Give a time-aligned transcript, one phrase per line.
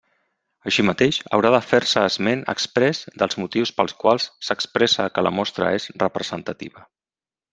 [0.69, 5.71] Així mateix, haurà de fer-se esment exprés dels motius pels quals s'expressa que la mostra
[5.81, 6.87] és representativa.